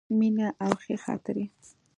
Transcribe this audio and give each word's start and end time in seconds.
مینه 0.17 0.47
او 0.65 0.71
ښې 0.83 0.95
خاطرې. 1.03 1.45